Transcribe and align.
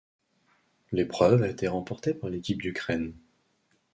L'épreuve 0.91 1.43
a 1.43 1.47
été 1.47 1.67
remportée 1.67 2.15
par 2.15 2.31
l'équipe 2.31 2.59
d'Ukraine. 2.59 3.13